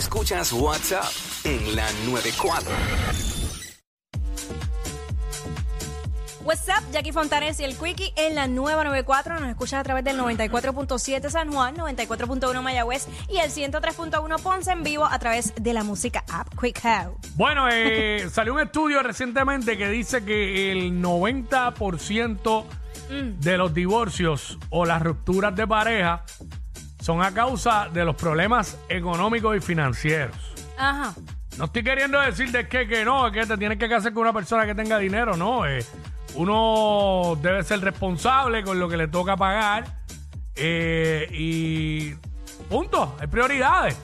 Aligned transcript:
Escuchas 0.00 0.50
WhatsApp 0.54 1.04
en 1.44 1.76
la 1.76 1.84
94. 2.06 2.70
What's 6.42 6.66
up, 6.68 6.90
Jackie 6.90 7.12
Fontanes 7.12 7.60
y 7.60 7.64
el 7.64 7.76
Quickie 7.76 8.14
en 8.16 8.34
la 8.34 8.48
nueva 8.48 8.82
94. 8.84 9.38
Nos 9.40 9.50
escuchas 9.50 9.80
a 9.80 9.82
través 9.82 10.02
del 10.02 10.18
94.7 10.18 11.28
San 11.28 11.52
Juan, 11.52 11.76
94.1 11.76 12.62
Mayagüez 12.62 13.08
y 13.28 13.40
el 13.40 13.50
103.1 13.50 14.40
Ponce 14.40 14.72
en 14.72 14.82
vivo 14.84 15.04
a 15.04 15.18
través 15.18 15.52
de 15.54 15.74
la 15.74 15.84
música 15.84 16.24
app 16.32 16.48
Quick 16.58 16.80
How. 16.82 17.18
Bueno, 17.34 17.68
eh, 17.70 18.26
salió 18.32 18.54
un 18.54 18.60
estudio 18.60 19.02
recientemente 19.02 19.76
que 19.76 19.90
dice 19.90 20.24
que 20.24 20.72
el 20.72 21.02
90% 21.02 22.64
de 23.10 23.58
los 23.58 23.74
divorcios 23.74 24.58
o 24.70 24.86
las 24.86 25.02
rupturas 25.02 25.54
de 25.54 25.66
pareja 25.66 26.24
son 27.10 27.22
a 27.22 27.34
causa 27.34 27.88
de 27.92 28.04
los 28.04 28.14
problemas 28.14 28.78
económicos 28.88 29.56
y 29.56 29.60
financieros. 29.60 30.36
Ajá. 30.78 31.12
No 31.58 31.64
estoy 31.64 31.82
queriendo 31.82 32.20
decir 32.20 32.52
de 32.52 32.68
que, 32.68 32.86
que 32.86 33.04
no, 33.04 33.32
que 33.32 33.44
te 33.46 33.58
tienes 33.58 33.78
que 33.78 33.88
casar 33.88 34.12
con 34.12 34.22
una 34.22 34.32
persona 34.32 34.64
que 34.64 34.76
tenga 34.76 34.96
dinero, 34.96 35.36
no. 35.36 35.66
eh, 35.66 35.84
uno 36.36 37.36
debe 37.42 37.64
ser 37.64 37.80
responsable 37.80 38.62
con 38.62 38.78
lo 38.78 38.88
que 38.88 38.96
le 38.96 39.08
toca 39.08 39.36
pagar 39.36 39.86
eh, 40.54 41.26
y 41.32 42.14
punto, 42.68 43.16
hay 43.18 43.26
prioridades. 43.26 43.98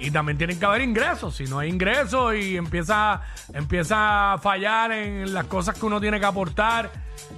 Y 0.00 0.10
también 0.12 0.38
tienen 0.38 0.58
que 0.60 0.64
haber 0.64 0.82
ingresos. 0.82 1.34
Si 1.36 1.44
no 1.44 1.58
hay 1.58 1.68
ingresos 1.70 2.34
y 2.36 2.56
empieza, 2.56 3.22
empieza 3.52 4.34
a 4.34 4.38
fallar 4.38 4.92
en 4.92 5.34
las 5.34 5.44
cosas 5.46 5.76
que 5.78 5.84
uno 5.86 6.00
tiene 6.00 6.20
que 6.20 6.26
aportar 6.26 6.90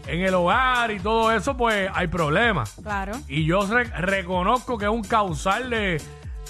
en 0.06 0.20
el 0.20 0.34
hogar 0.34 0.90
y 0.90 1.00
todo 1.00 1.32
eso, 1.32 1.56
pues 1.56 1.90
hay 1.94 2.06
problemas. 2.08 2.72
Claro. 2.82 3.12
Y 3.28 3.46
yo 3.46 3.66
re- 3.66 3.84
reconozco 3.84 4.76
que 4.76 4.84
es 4.84 4.90
un 4.90 5.02
causal 5.02 5.70
de, 5.70 6.02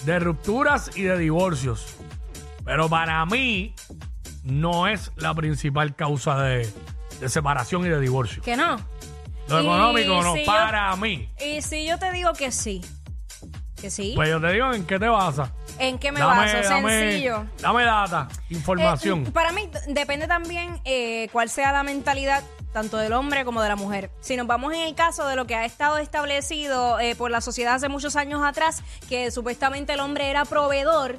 de 0.04 0.18
rupturas 0.18 0.90
y 0.96 1.02
de 1.02 1.16
divorcios. 1.16 1.94
Pero 2.64 2.88
para 2.88 3.24
mí 3.26 3.74
no 4.42 4.88
es 4.88 5.12
la 5.16 5.32
principal 5.34 5.94
causa 5.94 6.42
de, 6.42 6.68
de 7.20 7.28
separación 7.28 7.86
y 7.86 7.88
de 7.88 8.00
divorcio. 8.00 8.42
¿Que 8.42 8.56
no? 8.56 8.76
Lo 9.48 9.60
Y 9.60 9.64
económico 9.64 10.22
no, 10.22 10.34
si 10.34 10.40
yo- 10.40 10.46
para 10.46 10.94
mí. 10.96 11.28
Y 11.40 11.62
si 11.62 11.86
yo 11.86 11.98
te 12.00 12.10
digo 12.12 12.32
que 12.32 12.50
sí. 12.50 12.80
Que 13.80 13.90
sí. 13.90 14.12
Pues 14.14 14.28
yo 14.28 14.40
te 14.40 14.52
digo 14.52 14.72
en 14.74 14.84
qué 14.84 14.98
te 14.98 15.08
basas. 15.08 15.50
¿En 15.80 15.98
qué 15.98 16.12
me 16.12 16.20
Dame, 16.20 16.40
baso? 16.54 16.68
dame, 16.68 16.90
Sencillo. 16.90 17.46
dame 17.60 17.84
data, 17.84 18.28
información. 18.50 19.24
Eh, 19.26 19.30
para 19.32 19.50
mí 19.52 19.68
depende 19.88 20.26
también 20.28 20.78
eh, 20.84 21.28
cuál 21.32 21.48
sea 21.48 21.72
la 21.72 21.82
mentalidad 21.82 22.42
tanto 22.72 22.96
del 22.96 23.12
hombre 23.12 23.44
como 23.44 23.62
de 23.62 23.68
la 23.68 23.76
mujer. 23.76 24.10
Si 24.20 24.36
nos 24.36 24.46
vamos 24.46 24.72
en 24.74 24.80
el 24.80 24.94
caso 24.94 25.26
de 25.26 25.36
lo 25.36 25.46
que 25.46 25.54
ha 25.56 25.64
estado 25.64 25.98
establecido 25.98 26.98
eh, 27.00 27.14
por 27.16 27.30
la 27.30 27.40
sociedad 27.40 27.74
hace 27.74 27.88
muchos 27.88 28.16
años 28.16 28.42
atrás, 28.44 28.82
que 29.08 29.30
supuestamente 29.30 29.92
el 29.94 30.00
hombre 30.00 30.30
era 30.30 30.44
proveedor, 30.44 31.18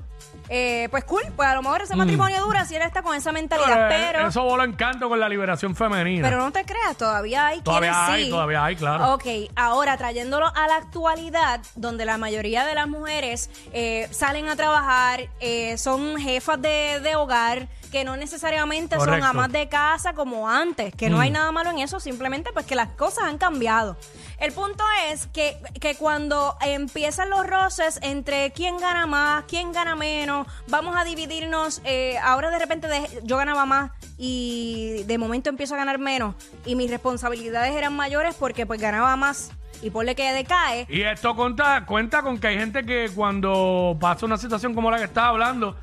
eh, 0.49 0.87
pues 0.91 1.03
cool, 1.05 1.23
pues 1.35 1.47
a 1.47 1.55
lo 1.55 1.61
mejor 1.61 1.81
ese 1.81 1.95
matrimonio 1.95 2.41
dura 2.41 2.65
si 2.65 2.75
él 2.75 2.81
está 2.81 3.01
con 3.01 3.15
esa 3.15 3.31
mentalidad, 3.31 3.87
Mm. 3.89 3.91
Eh, 3.91 4.09
pero... 4.11 4.27
Eso 4.27 4.43
voló 4.43 4.63
encanto 4.63 5.07
con 5.09 5.19
la 5.19 5.29
liberación 5.29 5.75
femenina. 5.75 6.27
Pero 6.27 6.41
no 6.41 6.51
te 6.51 6.65
creas, 6.65 6.97
todavía 6.97 7.47
hay 7.47 7.61
Todavía 7.61 8.05
hay, 8.07 8.25
sí. 8.25 8.29
todavía 8.29 8.63
hay, 8.65 8.75
claro. 8.75 9.13
Ok, 9.13 9.25
ahora 9.55 9.97
trayéndolo 9.97 10.47
a 10.53 10.67
la 10.67 10.75
actualidad, 10.77 11.61
donde 11.75 12.05
la 12.05 12.17
mayoría 12.17 12.65
de 12.65 12.75
las 12.75 12.87
mujeres 12.87 13.49
eh, 13.73 14.07
salen 14.11 14.47
a 14.49 14.55
trabajar, 14.55 15.29
eh, 15.39 15.77
son 15.77 16.17
jefas 16.17 16.61
de, 16.61 16.99
de 17.01 17.15
hogar, 17.15 17.67
que 17.91 18.03
no 18.05 18.15
necesariamente 18.17 18.95
son 18.97 19.21
amas 19.23 19.51
de 19.51 19.67
casa 19.69 20.13
como 20.13 20.47
antes, 20.49 20.95
que 20.95 21.09
no 21.09 21.17
Mm. 21.17 21.21
hay 21.21 21.29
nada 21.31 21.51
malo 21.51 21.69
en 21.69 21.79
eso, 21.79 21.99
simplemente 21.99 22.51
pues 22.53 22.65
que 22.65 22.75
las 22.75 22.89
cosas 22.89 23.25
han 23.25 23.37
cambiado. 23.37 23.97
El 24.39 24.53
punto 24.53 24.83
es 25.09 25.27
que, 25.27 25.57
que 25.79 25.95
cuando 25.95 26.55
empiezan 26.61 27.29
los 27.29 27.45
roces 27.45 27.99
entre 28.01 28.51
quién 28.51 28.77
gana 28.77 29.05
más, 29.05 29.43
quién 29.47 29.71
gana 29.71 29.95
menos, 29.95 30.47
vamos 30.67 30.95
a 30.97 31.03
dividirnos, 31.03 31.81
eh, 31.83 32.17
ahora 32.23 32.49
de 32.49 32.59
repente 32.59 32.87
de- 32.87 33.21
yo 33.23 33.37
ganaba 33.37 33.65
más 33.65 33.91
y 34.17 35.03
de 35.05 35.17
momento 35.17 35.49
empiezo 35.49 35.73
a 35.75 35.77
ganar 35.77 35.99
menos 35.99 36.35
y 36.65 36.75
mis 36.75 36.89
responsabilidades 36.89 37.73
eran 37.75 37.93
mayores 37.95 38.35
porque 38.35 38.65
pues 38.65 38.79
ganaba 38.79 39.15
más 39.15 39.51
y 39.83 39.89
ponle 39.89 40.13
que 40.15 40.31
decae. 40.31 40.85
Y 40.89 41.01
esto 41.01 41.35
cuenta, 41.35 41.85
cuenta 41.87 42.21
con 42.21 42.39
que 42.39 42.47
hay 42.47 42.57
gente 42.57 42.85
que 42.85 43.09
cuando 43.15 43.97
pasa 43.99 44.25
una 44.27 44.37
situación 44.37 44.75
como 44.75 44.91
la 44.91 44.97
que 44.97 45.05
estaba 45.05 45.29
hablando, 45.29 45.75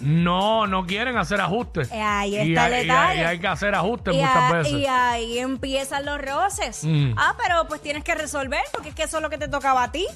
no, 0.00 0.66
no 0.66 0.86
quieren 0.86 1.16
hacer 1.16 1.40
ajustes. 1.40 1.90
Eh, 1.92 2.00
ahí 2.00 2.34
Y 2.36 2.50
está 2.54 2.64
hay- 2.64 2.72
el 2.80 2.86
y 2.86 2.90
hay-. 2.90 3.18
Y 3.18 3.20
hay, 3.24 3.38
que 3.38 3.46
hacer 3.46 3.74
ajustes 3.74 4.14
Y, 4.14 4.18
muchas 4.18 4.36
a- 4.36 4.52
veces. 4.52 4.72
y 4.72 4.86
ahí 4.86 5.38
empiezan 5.38 6.04
los 6.04 6.20
roces. 6.20 6.84
Mm. 6.84 7.12
Ah, 7.16 7.34
pero 7.42 7.66
pues 7.68 7.80
tienes 7.80 8.04
que 8.04 8.14
resolver 8.14 8.62
porque 8.72 8.90
es 8.90 8.94
que 8.94 9.04
eso 9.04 9.18
es 9.18 9.22
lo 9.22 9.30
que 9.30 9.38
te 9.38 9.48
tocaba 9.48 9.84
a 9.84 9.92
ti. 9.92 10.06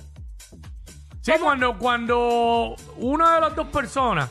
Sí, 1.21 1.33
cuando, 1.43 1.77
cuando 1.79 2.75
una 2.97 3.35
de 3.35 3.41
las 3.43 3.55
dos 3.55 3.67
personas 3.69 4.31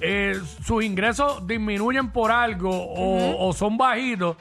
eh, 0.00 0.40
sus 0.64 0.84
ingresos 0.84 1.44
disminuyen 1.46 2.10
por 2.12 2.30
algo 2.30 2.70
o, 2.70 3.48
o 3.48 3.52
son 3.52 3.76
bajitos 3.76 4.36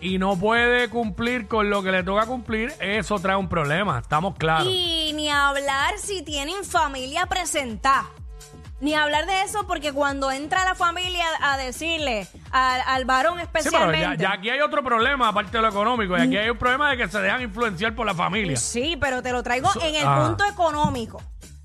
y 0.00 0.18
no 0.18 0.36
puede 0.36 0.88
cumplir 0.90 1.48
con 1.48 1.70
lo 1.70 1.82
que 1.82 1.90
le 1.90 2.02
toca 2.04 2.26
cumplir, 2.26 2.72
eso 2.80 3.18
trae 3.18 3.36
un 3.36 3.48
problema, 3.48 3.98
estamos 4.00 4.36
claros. 4.36 4.68
Y 4.72 5.12
ni 5.14 5.28
hablar 5.28 5.94
si 5.98 6.22
tienen 6.22 6.64
familia 6.64 7.26
presentada. 7.26 8.06
Ni 8.82 8.94
hablar 8.94 9.26
de 9.26 9.42
eso 9.42 9.64
porque 9.66 9.92
cuando 9.92 10.32
entra 10.32 10.64
la 10.64 10.74
familia 10.74 11.24
a 11.40 11.56
decirle 11.56 12.26
al, 12.50 12.80
al 12.84 13.04
varón 13.04 13.38
Sí, 13.38 13.46
pero 13.52 13.60
especialmente. 13.64 14.00
ya, 14.18 14.28
ya 14.28 14.32
aquí 14.34 14.50
hay 14.50 14.60
otro 14.60 14.82
problema 14.82 15.28
aparte 15.28 15.56
de 15.56 15.62
lo 15.62 15.68
económico, 15.68 16.18
y 16.18 16.20
aquí 16.20 16.36
hay 16.36 16.50
un 16.50 16.58
problema 16.58 16.90
de 16.90 16.96
que 16.96 17.06
se 17.08 17.20
dejan 17.20 17.42
influenciar 17.42 17.94
por 17.94 18.04
la 18.04 18.12
familia. 18.14 18.56
Sí, 18.56 18.96
pero 19.00 19.22
te 19.22 19.30
lo 19.30 19.42
traigo 19.44 19.70
en 19.80 19.94
el 19.94 20.04
ah. 20.06 20.24
punto 20.26 20.44
económico. 20.44 21.22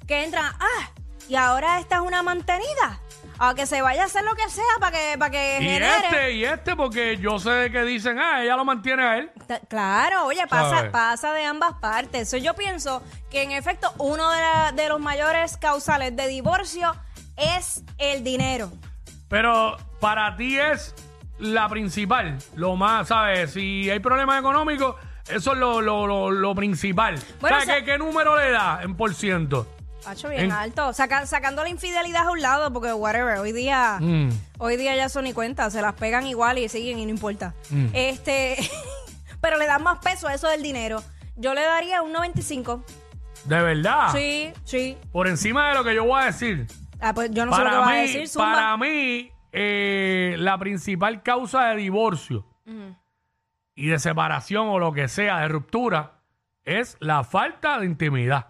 Que 0.07 0.23
entra, 0.25 0.56
ah, 0.59 0.89
y 1.27 1.35
ahora 1.35 1.79
esta 1.79 1.95
es 1.95 2.01
una 2.01 2.22
mantenida. 2.22 3.00
A 3.39 3.53
que 3.53 3.67
se 3.67 3.83
vaya 3.83 4.01
a 4.01 4.06
hacer 4.06 4.23
lo 4.23 4.33
que 4.33 4.50
sea 4.50 4.63
para 4.79 4.97
que, 4.97 5.16
para 5.19 5.29
que 5.29 5.57
Y 5.59 5.63
genere. 5.63 5.88
este, 6.06 6.31
y 6.33 6.44
este, 6.45 6.75
porque 6.75 7.17
yo 7.17 7.38
sé 7.38 7.69
que 7.72 7.83
dicen, 7.83 8.17
ah, 8.17 8.41
ella 8.44 8.56
lo 8.56 8.66
mantiene 8.66 9.03
a 9.03 9.17
él. 9.19 9.31
Ta- 9.47 9.59
Claro, 9.59 10.25
oye, 10.25 10.45
pasa, 10.47 10.89
pasa 10.91 11.33
de 11.33 11.45
ambas 11.45 11.73
partes. 11.79 12.27
So, 12.31 12.38
yo 12.38 12.56
pienso 12.56 13.03
que 13.29 13.44
en 13.44 13.51
efecto 13.51 13.94
uno 14.00 14.31
de, 14.31 14.39
la- 14.41 14.72
de 14.72 14.89
los 14.89 15.00
mayores 15.00 15.56
causales 15.57 16.16
de 16.16 16.27
divorcio 16.27 16.95
es 17.38 17.84
el 17.98 18.24
dinero. 18.24 18.72
Pero 19.30 19.78
para 20.00 20.36
ti 20.36 20.58
es 20.58 20.94
la 21.40 21.68
principal, 21.70 22.38
lo 22.56 22.75
más, 22.75 23.09
¿sabes? 23.09 23.52
Si 23.53 23.90
hay 23.90 24.00
problemas 24.00 24.40
económicos, 24.40 24.96
eso 25.30 25.53
es 25.53 25.58
lo, 25.59 25.81
lo, 25.81 26.08
lo, 26.08 26.31
lo 26.31 26.56
principal. 26.56 27.16
Bueno, 27.42 27.58
¿Sabes 27.58 27.64
o 27.64 27.72
sea- 27.72 27.80
qué, 27.80 27.86
qué 27.92 27.98
número 27.98 28.36
le 28.38 28.52
da 28.52 28.81
en 28.84 28.96
por 28.96 29.14
ciento? 29.14 29.68
Hacho 30.06 30.30
bien 30.30 30.46
En- 30.46 30.52
alto. 30.53 30.94
Saca- 30.94 31.25
sacando 31.25 31.64
la 31.64 31.70
infidelidad 31.70 32.28
a 32.28 32.31
un 32.31 32.42
lado, 32.42 32.72
porque 32.72 32.94
whatever, 32.94 33.38
hoy 33.40 33.52
día, 33.52 33.98
Mm. 34.00 34.30
hoy 34.58 34.78
día 34.78 34.96
ya 34.96 35.09
son 35.09 35.25
ni 35.25 35.34
cuenta, 35.34 35.69
se 35.69 35.81
las 35.81 35.94
pegan 35.96 36.25
igual 36.25 36.58
y 36.59 36.69
siguen 36.69 36.98
y 37.00 37.06
no 37.06 37.12
importa. 37.12 37.54
Mm. 37.69 37.88
Este, 37.92 38.56
pero 39.42 39.58
le 39.58 39.66
dan 39.68 39.84
más 39.84 40.00
peso 40.00 40.28
a 40.30 40.34
eso 40.34 40.48
del 40.48 40.64
dinero. 40.64 41.04
Yo 41.36 41.54
le 41.54 41.62
daría 41.62 42.02
un 42.02 42.14
95. 42.14 42.84
De 43.46 43.62
verdad. 43.62 44.12
Sí, 44.14 44.54
sí. 44.64 44.98
Por 45.12 45.28
encima 45.28 45.69
de 45.69 45.75
lo 45.75 45.84
que 45.84 45.94
yo 45.94 46.06
voy 46.06 46.22
a 46.22 46.25
decir. 46.28 46.66
Ah, 47.02 47.13
pues 47.13 47.31
yo 47.31 47.46
no 47.46 47.53
sé 47.53 47.59
lo 47.63 47.66
que 47.66 47.69
para 47.75 47.80
vas 47.80 47.90
a 47.90 47.91
mí, 47.94 48.02
decir, 48.02 48.28
Zumba. 48.28 48.52
para 48.53 48.78
mí 48.78 49.31
eh, 49.52 50.35
la 50.40 50.58
principal 50.58 51.22
causa 51.24 51.66
de 51.69 51.75
divorcio 51.78 52.46
y 53.75 53.88
de 53.88 54.00
separación 54.00 54.68
o 54.69 54.80
lo 54.80 54.91
que 54.91 55.07
sea, 55.07 55.40
de 55.40 55.47
ruptura, 55.47 56.13
es 56.66 56.97
la 57.00 57.24
falta 57.24 57.80
de 57.80 57.86
intimidad. 57.86 58.47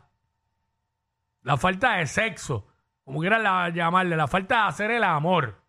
La 1.41 1.57
falta 1.57 1.93
de 1.97 2.07
sexo, 2.07 2.65
como 3.03 3.19
quieran 3.19 3.43
la- 3.43 3.69
llamarle, 3.69 4.15
la 4.15 4.27
falta 4.27 4.63
de 4.63 4.67
hacer 4.69 4.91
el 4.91 5.03
amor. 5.03 5.61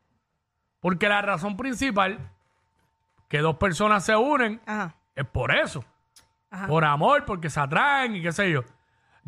Porque 0.81 1.09
la 1.09 1.21
razón 1.23 1.57
principal 1.57 2.31
que 3.29 3.39
dos 3.41 3.57
personas 3.57 4.05
se 4.05 4.17
unen 4.17 4.61
Ajá. 4.65 4.95
es 5.15 5.27
por 5.27 5.55
eso. 5.55 5.85
Ajá. 6.51 6.67
Por 6.69 6.85
amor, 6.85 7.25
porque 7.27 7.51
se 7.51 7.61
atraen 7.61 8.17
y 8.17 8.23
qué 8.23 8.33
sé 8.33 8.51
yo. 8.51 8.63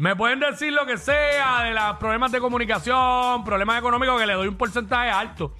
Me 0.00 0.16
pueden 0.16 0.40
decir 0.40 0.72
lo 0.72 0.86
que 0.86 0.96
sea 0.96 1.64
de 1.64 1.74
los 1.74 1.98
problemas 1.98 2.32
de 2.32 2.40
comunicación, 2.40 3.44
problemas 3.44 3.78
económicos, 3.78 4.18
que 4.18 4.26
le 4.26 4.32
doy 4.32 4.48
un 4.48 4.56
porcentaje 4.56 5.10
alto. 5.10 5.54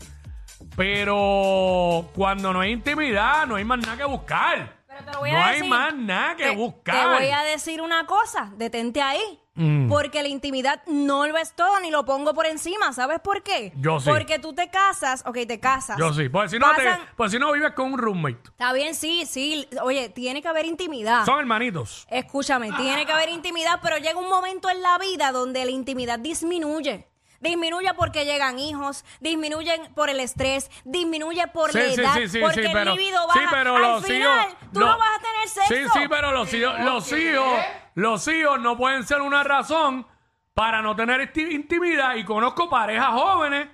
Pero 0.75 2.09
cuando 2.15 2.51
no 2.55 2.61
hay 2.61 2.71
intimidad, 2.71 3.47
no 3.47 3.57
hay 3.57 3.65
más 3.65 3.81
nada 3.81 3.99
que 3.99 4.05
buscar. 4.05 4.79
Pero 4.87 5.05
te 5.05 5.13
lo 5.13 5.19
voy 5.19 5.31
no 5.33 5.37
a 5.37 5.47
hay 5.47 5.57
decir. 5.57 5.69
más 5.71 5.95
nada 5.95 6.37
que 6.37 6.45
Te- 6.45 6.57
buscar. 6.57 6.95
Te 7.19 7.23
voy 7.23 7.31
a 7.31 7.43
decir 7.43 7.83
una 7.83 8.07
cosa, 8.07 8.51
detente 8.57 9.03
ahí. 9.03 9.21
Mm. 9.61 9.89
Porque 9.91 10.23
la 10.23 10.29
intimidad 10.29 10.83
no 10.87 11.27
lo 11.27 11.37
es 11.37 11.53
todo, 11.55 11.79
ni 11.81 11.91
lo 11.91 12.05
pongo 12.07 12.33
por 12.33 12.47
encima. 12.47 12.93
¿Sabes 12.95 13.21
por 13.21 13.43
qué? 13.43 13.73
Yo 13.77 14.01
sí. 14.01 14.09
Porque 14.09 14.39
tú 14.39 14.55
te 14.55 14.71
casas, 14.71 15.23
ok, 15.27 15.39
te 15.47 15.61
casas. 15.61 15.99
Yo 15.99 16.15
sí. 16.15 16.29
Pues 16.31 16.51
si 16.51 16.59
no, 16.59 16.75
te- 16.75 16.99
pues 17.17 17.31
si 17.31 17.39
no 17.39 17.53
vives 17.53 17.73
con 17.75 17.93
un 17.93 17.99
roommate. 17.99 18.41
Está 18.49 18.73
bien, 18.73 18.95
sí, 18.95 19.27
sí. 19.27 19.69
Oye, 19.83 20.09
tiene 20.09 20.41
que 20.41 20.49
haber 20.49 20.65
intimidad. 20.65 21.27
Son 21.27 21.39
hermanitos. 21.41 22.07
Escúchame, 22.11 22.73
tiene 22.73 23.05
que 23.05 23.13
haber 23.13 23.29
intimidad, 23.29 23.81
pero 23.83 23.99
llega 23.99 24.19
un 24.19 24.29
momento 24.31 24.71
en 24.71 24.81
la 24.81 24.97
vida 24.99 25.31
donde 25.33 25.65
la 25.65 25.71
intimidad 25.71 26.19
disminuye. 26.19 27.07
Disminuye 27.41 27.89
porque 27.97 28.27
llegan 28.27 28.59
hijos, 28.59 29.03
disminuyen 29.21 29.95
por 29.95 30.11
el 30.11 30.21
estrés, 30.21 30.71
disminuye 30.85 31.47
por 31.49 31.73
Sí, 31.73 31.79
la 31.79 31.85
edad, 31.87 32.15
sí, 32.15 32.29
sí, 32.29 32.39
porque 32.39 32.61
sí, 32.61 32.67
el 32.67 32.73
pero, 32.73 32.95
libido 32.95 33.19
sí, 33.33 33.39
baja. 33.39 33.51
pero 33.51 33.77
Al 33.77 33.83
los 33.83 34.05
final, 34.05 34.21
hijos, 34.49 34.57
tú 34.75 34.81
no 34.81 34.99
vas 34.99 35.09
a 35.19 35.23
tener 35.23 35.49
sexo. 35.49 35.75
Sí, 35.95 36.01
sí, 36.03 36.07
pero 36.11 36.33
los 36.33 36.53
hijos, 36.53 36.75
los 36.81 37.13
hijos, 37.13 37.59
los 37.95 38.27
hijos 38.29 38.61
no 38.61 38.77
pueden 38.77 39.05
ser 39.05 39.21
una 39.21 39.43
razón 39.43 40.07
para 40.55 40.83
no 40.83 40.95
tener 40.97 41.33
intimidad. 41.37 42.17
Y 42.17 42.25
conozco 42.25 42.69
parejas 42.69 43.09
jóvenes 43.09 43.69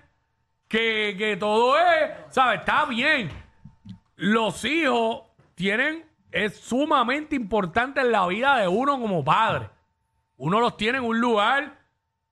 que, 0.68 1.14
que 1.18 1.36
todo 1.36 1.78
es, 1.78 2.10
¿sabes? 2.30 2.60
Está 2.60 2.84
bien. 2.86 3.30
Los 4.16 4.64
hijos 4.64 5.22
tienen, 5.54 6.04
es 6.30 6.58
sumamente 6.60 7.36
importante 7.36 8.00
en 8.00 8.12
la 8.12 8.26
vida 8.26 8.56
de 8.58 8.68
uno 8.68 8.98
como 9.00 9.24
padre. 9.24 9.70
Uno 10.36 10.60
los 10.60 10.76
tiene 10.76 10.98
en 10.98 11.04
un 11.04 11.20
lugar, 11.20 11.78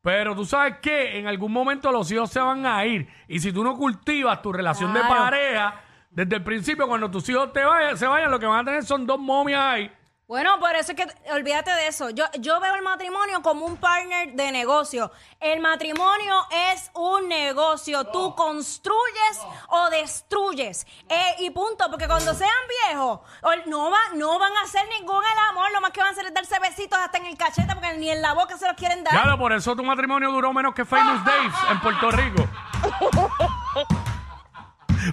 pero 0.02 0.34
tú 0.34 0.44
sabes 0.44 0.76
que 0.78 1.18
en 1.18 1.26
algún 1.26 1.52
momento 1.52 1.90
los 1.90 2.10
hijos 2.12 2.30
se 2.30 2.40
van 2.40 2.66
a 2.66 2.84
ir. 2.84 3.08
Y 3.28 3.40
si 3.40 3.52
tú 3.52 3.64
no 3.64 3.76
cultivas 3.76 4.42
tu 4.42 4.52
relación 4.52 4.92
de 4.92 5.00
Claro. 5.00 5.14
pareja, 5.16 5.80
desde 6.10 6.36
el 6.36 6.44
principio, 6.44 6.86
cuando 6.86 7.10
tus 7.10 7.28
hijos 7.28 7.52
te 7.52 7.64
vayan, 7.64 7.96
se 7.96 8.06
vayan, 8.06 8.30
lo 8.30 8.38
que 8.38 8.46
van 8.46 8.60
a 8.60 8.64
tener 8.64 8.84
son 8.84 9.06
dos 9.06 9.18
momias 9.18 9.60
ahí. 9.60 9.90
Bueno, 10.26 10.58
por 10.58 10.74
eso 10.74 10.92
es 10.92 10.96
que 10.96 11.32
olvídate 11.32 11.70
de 11.70 11.88
eso. 11.88 12.08
Yo, 12.08 12.24
yo 12.40 12.58
veo 12.58 12.74
el 12.76 12.82
matrimonio 12.82 13.42
como 13.42 13.66
un 13.66 13.76
partner 13.76 14.32
de 14.32 14.52
negocio. 14.52 15.12
El 15.38 15.60
matrimonio 15.60 16.34
es 16.72 16.90
un 16.94 17.28
negocio. 17.28 18.04
Tú 18.04 18.34
construyes 18.34 19.40
o 19.68 19.90
destruyes. 19.90 20.86
Eh, 21.10 21.36
y 21.40 21.50
punto. 21.50 21.90
Porque 21.90 22.06
cuando 22.06 22.32
sean 22.32 22.50
viejos, 22.88 23.20
no, 23.66 23.90
va, 23.90 23.98
no 24.14 24.38
van 24.38 24.56
a 24.56 24.62
hacer 24.62 24.88
ningún 24.98 25.22
el 25.22 25.38
amor. 25.50 25.70
Lo 25.72 25.82
más 25.82 25.90
que 25.90 26.00
van 26.00 26.08
a 26.08 26.12
hacer 26.12 26.24
es 26.24 26.32
darse 26.32 26.58
besitos 26.58 26.98
hasta 26.98 27.18
en 27.18 27.26
el 27.26 27.36
cachete 27.36 27.74
porque 27.74 27.92
ni 27.98 28.10
en 28.10 28.22
la 28.22 28.32
boca 28.32 28.56
se 28.56 28.66
los 28.66 28.76
quieren 28.76 29.04
dar. 29.04 29.12
Claro, 29.12 29.36
por 29.36 29.52
eso 29.52 29.76
tu 29.76 29.84
matrimonio 29.84 30.32
duró 30.32 30.54
menos 30.54 30.74
que 30.74 30.86
Famous 30.86 31.22
Days 31.22 31.52
en 31.70 31.80
Puerto 31.80 32.10
Rico. 32.10 32.48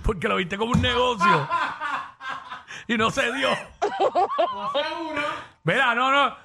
Porque 0.04 0.28
lo 0.28 0.38
viste 0.38 0.58
como 0.58 0.72
un 0.72 0.82
negocio. 0.82 1.50
Y 2.92 2.98
no 2.98 3.10
se 3.10 3.32
dio. 3.32 3.50
Mira, 5.64 5.96
no, 5.96 6.12
no. 6.12 6.36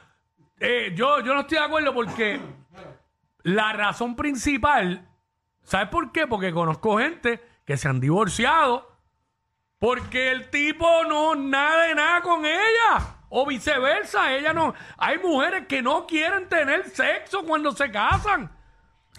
Eh, 0.60 0.92
yo, 0.94 1.20
yo 1.20 1.34
no 1.34 1.40
estoy 1.40 1.58
de 1.58 1.64
acuerdo 1.64 1.92
porque 1.92 2.40
la 3.42 3.72
razón 3.72 4.14
principal, 4.14 5.08
¿sabes 5.64 5.88
por 5.88 6.12
qué? 6.12 6.26
Porque 6.28 6.52
conozco 6.52 6.98
gente 6.98 7.44
que 7.64 7.76
se 7.76 7.88
han 7.88 7.98
divorciado 7.98 8.94
porque 9.80 10.30
el 10.30 10.48
tipo 10.50 10.86
no 11.04 11.34
nada 11.34 11.82
de 11.86 11.94
nada 11.96 12.20
con 12.22 12.46
ella. 12.46 13.16
O 13.28 13.44
viceversa, 13.44 14.32
ella 14.32 14.52
no. 14.52 14.72
Hay 14.98 15.18
mujeres 15.18 15.66
que 15.66 15.82
no 15.82 16.06
quieren 16.06 16.48
tener 16.48 16.88
sexo 16.90 17.42
cuando 17.44 17.72
se 17.72 17.90
casan. 17.90 18.50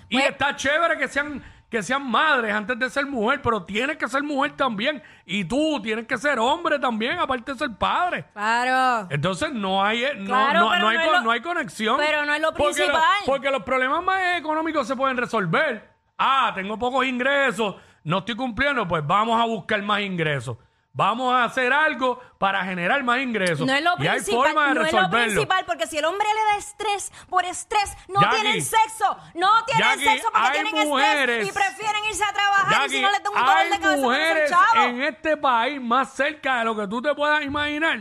Y 0.08 0.18
Pues- 0.18 0.30
está 0.32 0.56
chévere 0.56 0.98
que 0.98 1.10
sean, 1.10 1.44
que 1.70 1.84
sean 1.84 2.10
madres 2.10 2.54
antes 2.54 2.80
de 2.80 2.90
ser 2.90 3.06
mujer, 3.06 3.42
pero 3.42 3.64
tienes 3.64 3.98
que 3.98 4.08
ser 4.08 4.24
mujer 4.24 4.54
también. 4.56 5.04
Y 5.26 5.44
tú 5.44 5.82
tienes 5.82 6.08
que 6.08 6.18
ser 6.18 6.40
hombre 6.40 6.80
también, 6.80 7.20
aparte 7.20 7.52
de 7.52 7.58
ser 7.58 7.76
padre. 7.76 8.26
Claro. 8.34 9.08
Entonces 9.10 9.52
no 9.52 9.84
hay, 9.84 10.06
eh, 10.06 10.14
no, 10.16 10.26
Claro, 10.28 10.60
no, 10.60 10.66
no 10.66 10.72
hay, 10.72 10.82
no 10.82 10.92
es 10.92 11.08
con- 11.08 11.16
lo- 11.18 11.22
no 11.24 11.32
hay 11.32 11.42
conexión. 11.42 11.98
pero 11.98 12.26
no 12.26 12.34
es 12.34 12.42
lo 12.42 12.54
Porque 12.54 12.74
principal. 12.76 13.02
porque 13.26 13.52
los 13.52 13.64
problemas 13.64 14.02
más 14.04 14.38
económicos 14.38 14.88
se 14.88 14.96
pueden 14.96 15.18
resolver. 15.18 15.90
Ah, 16.18 16.52
tengo 16.56 16.80
pocos 16.80 17.06
ingresos, 17.06 17.76
no 18.04 18.20
estoy 18.20 18.36
cumpliendo, 18.36 18.88
pues 18.88 19.06
vamos 19.06 19.40
a 19.40 19.46
buscar 19.46 19.82
más 19.84 20.00
ingresos. 20.02 20.58
Vamos 20.98 21.32
a 21.32 21.44
hacer 21.44 21.72
algo 21.72 22.20
para 22.40 22.66
generar 22.66 23.04
más 23.04 23.20
ingresos. 23.20 23.68
No 23.68 23.72
es 23.72 23.84
lo 23.84 23.92
y 24.00 24.08
hay 24.08 24.16
principal, 24.16 24.46
forma 24.48 24.68
de 24.70 24.74
no 24.74 24.82
es 24.86 24.92
lo 24.92 24.98
resolverlo. 25.00 25.26
principal, 25.34 25.66
porque 25.68 25.86
si 25.86 25.98
el 26.00 26.06
hombre 26.06 26.28
le 26.34 26.42
da 26.52 26.58
estrés 26.58 27.12
por 27.30 27.46
estrés, 27.46 27.96
no 28.08 28.20
Jackie, 28.20 28.42
tienen 28.42 28.62
sexo, 28.64 29.18
no 29.36 29.64
tienen 29.66 29.88
Jackie, 29.90 30.04
sexo 30.06 30.30
porque 30.34 30.48
hay 30.48 30.64
tienen 30.64 30.88
mujeres- 30.88 31.48
estrés 31.48 31.48
y 31.48 31.52
prefieren 31.52 32.06
irse 32.06 32.24
a 32.24 32.34
trabajar 32.34 32.88
y 32.88 32.90
si 32.90 33.02
no 33.02 33.12
les 33.12 33.22
da 33.24 33.30
un 33.30 33.36
dolor 33.36 33.58
hay 33.58 33.70
de 33.70 33.80
cabeza 33.80 33.94
con 33.94 34.02
mujeres 34.02 34.52
en 34.78 35.04
este 35.04 35.38
país 35.38 35.80
más 35.80 36.14
cerca 36.14 36.58
de 36.60 36.66
lo 36.66 36.76
que 36.76 36.88
tú 36.88 37.00
te 37.00 37.14
puedas 37.14 37.44
imaginar. 37.44 38.00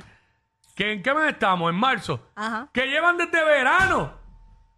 que 0.74 0.92
¿En 0.94 1.02
qué 1.02 1.12
mes 1.12 1.32
estamos? 1.34 1.68
En 1.70 1.76
marzo. 1.76 2.18
Ajá. 2.34 2.68
Que 2.72 2.86
llevan 2.86 3.18
desde 3.18 3.44
verano 3.44 4.14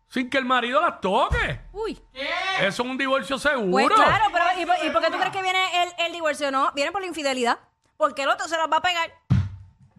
sin 0.09 0.29
que 0.29 0.39
el 0.39 0.45
marido 0.45 0.81
las 0.81 1.01
toque. 1.01 1.61
Uy. 1.73 2.01
Eso 2.15 2.67
es 2.67 2.79
un 2.81 2.99
divorcio 2.99 3.39
seguro. 3.39 3.95
Pues 3.95 4.01
claro, 4.09 4.25
pero 4.33 4.45
¿y 4.61 4.67
por, 4.67 4.77
y 4.85 4.91
por 4.91 5.03
qué 5.03 5.11
tú 5.11 5.19
crees 5.19 5.33
que 5.33 5.43
viene 5.43 5.83
el, 5.85 5.93
el 6.07 6.13
divorcio? 6.13 6.51
No, 6.51 6.73
viene 6.75 6.91
por 6.91 7.01
la 7.01 7.07
infidelidad. 7.07 7.59
Porque 7.99 8.23
el 8.23 8.29
otro 8.31 8.49
se 8.49 8.57
las 8.57 8.71
va 8.71 8.79
a 8.79 8.81
pegar. 8.83 9.13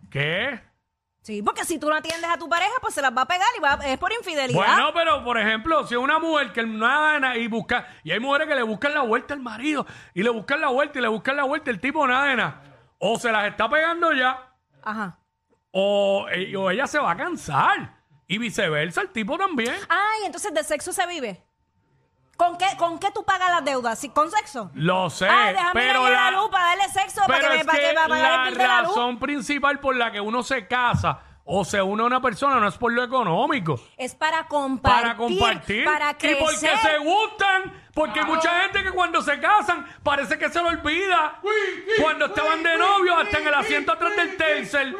¿Qué? 0.09 0.59
Sí, 1.21 1.43
porque 1.43 1.65
si 1.65 1.77
tú 1.77 1.89
no 1.89 1.95
atiendes 1.95 2.29
a 2.29 2.37
tu 2.37 2.47
pareja, 2.47 2.71
pues 2.81 2.93
se 2.95 3.01
las 3.01 3.15
va 3.15 3.23
a 3.23 3.27
pegar 3.27 3.47
y 3.57 3.59
va, 3.59 3.73
es 3.85 3.99
por 3.99 4.11
infidelidad. 4.13 4.55
Bueno, 4.57 4.91
pero 4.93 5.23
por 5.23 5.37
ejemplo, 5.37 5.85
si 5.85 5.95
una 5.95 6.17
mujer 6.17 6.53
que 6.53 6.63
nada 6.63 7.13
de 7.13 7.19
nada 7.19 7.37
y 7.37 7.47
busca, 7.47 7.87
y 8.03 8.11
hay 8.11 8.19
mujeres 8.21 8.47
que 8.47 8.55
le 8.55 8.63
buscan 8.63 8.93
la 8.93 9.01
vuelta 9.01 9.33
al 9.33 9.41
marido, 9.41 9.85
y 10.13 10.23
le 10.23 10.29
buscan 10.29 10.61
la 10.61 10.69
vuelta 10.69 10.97
y 10.97 11.01
le 11.01 11.09
buscan 11.09 11.35
la 11.35 11.43
vuelta, 11.43 11.69
el 11.69 11.79
tipo 11.81 12.07
nada 12.07 12.25
de 12.25 12.35
nada. 12.37 12.63
O 12.99 13.19
se 13.19 13.31
las 13.31 13.45
está 13.47 13.69
pegando 13.69 14.13
ya, 14.13 14.55
Ajá. 14.81 15.19
o, 15.71 16.25
eh, 16.31 16.55
o 16.55 16.71
ella 16.71 16.87
se 16.87 16.99
va 16.99 17.11
a 17.11 17.17
cansar. 17.17 17.99
Y 18.25 18.37
viceversa, 18.37 19.01
el 19.01 19.09
tipo 19.09 19.37
también. 19.37 19.75
Ay, 19.89 20.21
entonces 20.25 20.53
de 20.53 20.63
sexo 20.63 20.93
se 20.93 21.05
vive. 21.05 21.43
¿Con 22.39 22.57
qué, 22.57 22.67
¿Con 22.77 22.97
qué 22.99 23.11
tú 23.11 23.25
pagas 23.25 23.49
las 23.49 23.65
deudas? 23.65 23.99
¿Sí, 23.99 24.07
¿Con 24.07 24.31
sexo? 24.31 24.71
Lo 24.73 25.09
sé, 25.09 25.27
ah, 25.27 25.51
déjame 25.51 25.73
pero 25.73 26.07
ir 26.07 26.07
a 26.07 26.09
la, 26.09 26.31
la 26.31 26.37
luz 26.39 26.49
para 26.49 26.63
darle 26.67 26.87
sexo 26.87 27.21
para 27.27 27.39
que 27.41 27.49
me 27.49 27.55
es 27.59 27.65
para 27.65 27.77
que 27.77 27.87
que 27.89 27.93
para 27.93 28.07
pagar 28.07 28.31
la 28.31 28.43
el 28.43 28.49
bill 28.51 28.57
de 28.57 28.67
la 28.67 28.81
luz. 28.81 28.87
razón 28.91 29.19
principal 29.19 29.79
por 29.81 29.95
la 29.97 30.09
que 30.09 30.21
uno 30.21 30.41
se 30.41 30.65
casa 30.65 31.19
o 31.43 31.65
se 31.65 31.81
une 31.81 32.01
a 32.01 32.05
una 32.05 32.21
persona 32.21 32.55
no 32.61 32.67
es 32.69 32.77
por 32.77 32.93
lo 32.93 33.03
económico. 33.03 33.77
Es 33.97 34.15
para 34.15 34.47
compartir. 34.47 35.03
para 35.03 35.17
compartir 35.17 35.83
Para 35.83 36.11
y 36.11 36.35
porque 36.35 36.77
se 36.77 36.97
gustan 36.99 37.73
porque 37.93 38.21
hay 38.21 38.25
mucha 38.25 38.61
gente 38.61 38.83
que 38.83 38.91
cuando 38.91 39.21
se 39.21 39.37
casan 39.41 39.85
parece 40.01 40.37
que 40.37 40.47
se 40.47 40.61
lo 40.61 40.69
olvida 40.69 41.41
cuando 42.01 42.27
estaban 42.27 42.63
de 42.63 42.77
novio 42.77 43.17
hasta 43.17 43.39
en 43.39 43.47
el 43.49 43.53
asiento 43.53 43.91
atrás 43.91 44.15
del 44.15 44.37
tercer 44.37 44.95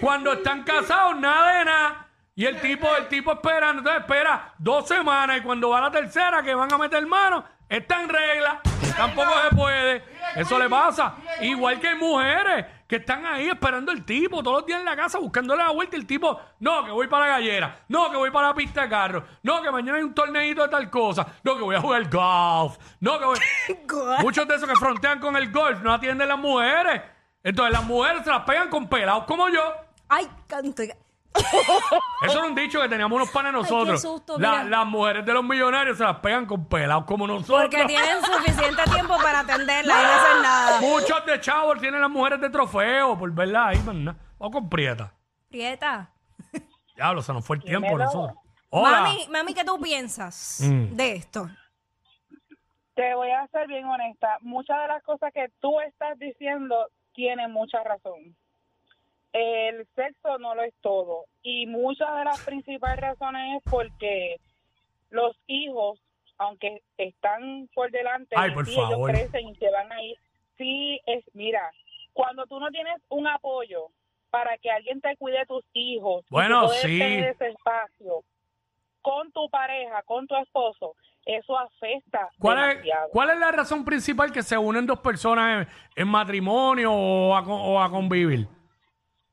cuando 0.00 0.32
están 0.32 0.64
casados 0.64 1.14
nada 1.16 1.58
de 1.58 1.64
nada 1.64 2.08
y 2.34 2.46
el 2.46 2.60
tipo 2.60 2.88
el 2.96 3.08
tipo 3.08 3.32
esperando 3.32 3.80
entonces 3.80 4.02
espera 4.02 4.54
dos 4.58 4.88
semanas 4.88 5.38
y 5.38 5.42
cuando 5.42 5.68
va 5.70 5.80
la 5.82 5.90
tercera 5.90 6.42
que 6.42 6.54
van 6.54 6.72
a 6.72 6.78
meter 6.78 7.06
mano 7.06 7.44
está 7.68 8.02
en 8.02 8.08
regla. 8.08 8.60
Tampoco 8.96 9.30
se 9.48 9.56
puede. 9.56 10.04
Eso 10.36 10.58
le 10.58 10.68
pasa. 10.68 11.14
Igual 11.40 11.80
que 11.80 11.88
hay 11.88 11.94
mujeres 11.96 12.66
que 12.86 12.96
están 12.96 13.24
ahí 13.24 13.48
esperando 13.48 13.90
el 13.90 14.04
tipo 14.04 14.42
todos 14.42 14.58
los 14.58 14.66
días 14.66 14.80
en 14.80 14.84
la 14.84 14.94
casa 14.94 15.18
buscándole 15.18 15.62
la 15.62 15.70
vuelta 15.70 15.96
y 15.96 16.00
el 16.00 16.06
tipo 16.06 16.38
no 16.60 16.84
que 16.84 16.90
voy 16.90 17.06
para 17.06 17.26
la 17.26 17.32
gallera. 17.32 17.76
No 17.88 18.10
que 18.10 18.16
voy 18.16 18.30
para 18.30 18.48
la 18.48 18.54
pista 18.54 18.82
de 18.82 18.88
carro. 18.90 19.24
No 19.42 19.62
que 19.62 19.70
mañana 19.70 19.96
hay 19.98 20.04
un 20.04 20.14
torneito 20.14 20.62
de 20.62 20.68
tal 20.68 20.90
cosa. 20.90 21.26
No 21.42 21.56
que 21.56 21.62
voy 21.62 21.76
a 21.76 21.80
jugar 21.80 22.10
golf. 22.10 22.76
No 23.00 23.18
que 23.18 23.24
voy 23.24 23.38
muchos 24.22 24.46
de 24.46 24.56
esos 24.56 24.68
que 24.68 24.76
frontean 24.76 25.18
con 25.20 25.36
el 25.36 25.50
golf 25.50 25.80
no 25.80 25.94
atienden 25.94 26.28
las 26.28 26.38
mujeres. 26.38 27.00
Entonces 27.42 27.72
las 27.72 27.84
mujeres 27.84 28.22
se 28.24 28.30
las 28.30 28.42
pegan 28.42 28.68
con 28.68 28.88
pelados 28.88 29.24
como 29.24 29.48
yo. 29.48 29.62
Ay, 30.08 30.28
canto. 30.46 30.82
eso 32.22 32.38
era 32.38 32.46
un 32.46 32.54
dicho 32.54 32.80
que 32.80 32.88
teníamos 32.88 33.16
unos 33.16 33.30
panes 33.30 33.52
nosotros. 33.52 34.00
susto, 34.00 34.38
La- 34.38 34.50
mira. 34.50 34.64
las 34.64 34.86
mujeres 34.86 35.24
de 35.24 35.32
los 35.32 35.42
millonarios 35.44 35.96
se 35.98 36.04
las 36.04 36.16
pegan 36.18 36.46
con 36.46 36.66
pelados 36.68 37.04
como 37.04 37.26
nosotros. 37.26 37.62
Porque 37.62 37.84
tienen 37.86 38.22
suficiente 38.22 38.82
tiempo 38.92 39.16
para 39.22 39.40
atenderla 39.40 39.94
y 39.94 40.02
no 40.04 40.12
hacer 40.12 40.36
nada. 40.42 40.80
Muchos 40.80 41.26
de 41.26 41.40
chavos 41.40 41.78
tienen 41.80 42.00
las 42.00 42.10
mujeres 42.10 42.40
de 42.40 42.50
trofeo 42.50 43.18
por 43.18 43.30
verla 43.32 43.68
ahí. 43.68 43.78
O 44.38 44.50
con 44.50 44.68
prieta. 44.68 45.12
Prieta. 45.48 46.10
Diablo, 46.96 47.22
se 47.22 47.32
nos 47.32 47.44
fue 47.44 47.56
el 47.56 47.62
tiempo 47.64 47.96
nosotros. 47.96 48.36
Hola. 48.70 49.00
Mami, 49.02 49.26
mami, 49.30 49.54
¿qué 49.54 49.64
tú 49.64 49.78
piensas 49.80 50.60
Mm. 50.62 50.94
de 50.96 51.12
esto? 51.14 51.48
Te 52.94 53.14
voy 53.14 53.30
a 53.30 53.46
ser 53.48 53.66
bien 53.68 53.86
honesta. 53.86 54.36
Muchas 54.42 54.78
de 54.82 54.88
las 54.88 55.02
cosas 55.02 55.32
que 55.32 55.46
tú 55.60 55.80
estás 55.80 56.18
diciendo 56.18 56.76
tienen 57.14 57.50
mucha 57.52 57.82
razón. 57.82 58.36
El 59.32 59.86
sexo 59.94 60.38
no 60.38 60.54
lo 60.54 60.62
es 60.62 60.74
todo. 60.80 61.24
Y 61.42 61.66
muchas 61.66 62.14
de 62.16 62.24
las 62.24 62.40
principales 62.44 63.00
razones 63.00 63.56
es 63.56 63.70
porque 63.70 64.36
los 65.10 65.36
hijos, 65.46 65.98
aunque 66.38 66.82
están 66.98 67.68
por 67.74 67.90
delante, 67.90 68.34
Ay, 68.38 68.50
y 68.50 68.54
por 68.54 68.66
sí, 68.66 68.72
ellos 68.72 69.06
crecen 69.06 69.48
y 69.48 69.54
se 69.56 69.70
van 69.70 69.90
a 69.92 70.02
ir. 70.02 70.16
Sí, 70.58 71.00
es, 71.06 71.24
mira, 71.34 71.70
cuando 72.12 72.46
tú 72.46 72.60
no 72.60 72.70
tienes 72.70 72.96
un 73.08 73.26
apoyo 73.26 73.88
para 74.30 74.56
que 74.58 74.70
alguien 74.70 75.00
te 75.00 75.16
cuide 75.16 75.44
tus 75.46 75.64
hijos, 75.72 76.24
y 76.24 76.30
Bueno, 76.30 76.62
poder 76.62 76.80
sí. 76.80 76.98
tener 76.98 77.24
ese 77.30 77.48
espacio 77.48 78.22
con 79.02 79.32
tu 79.32 79.48
pareja, 79.50 80.02
con 80.04 80.26
tu 80.26 80.36
esposo, 80.36 80.94
eso 81.24 81.58
afecta 81.58 82.28
¿Cuál 82.38 82.78
es. 82.78 82.92
¿Cuál 83.10 83.30
es 83.30 83.38
la 83.38 83.52
razón 83.52 83.84
principal 83.84 84.32
que 84.32 84.42
se 84.42 84.56
unen 84.58 84.86
dos 84.86 85.00
personas 85.00 85.66
en, 85.66 86.02
en 86.02 86.08
matrimonio 86.08 86.92
o 86.92 87.34
a, 87.34 87.40
o 87.40 87.80
a 87.80 87.90
convivir? 87.90 88.46